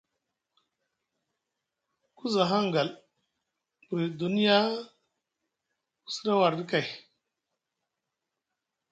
[2.15, 2.89] Ku za hangal
[3.87, 4.57] buri dunya
[6.03, 6.87] ku sɗa warɗi kay.